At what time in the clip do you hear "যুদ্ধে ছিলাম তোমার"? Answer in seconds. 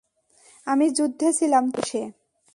0.97-1.73